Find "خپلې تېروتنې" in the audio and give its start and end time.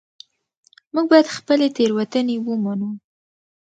1.37-2.35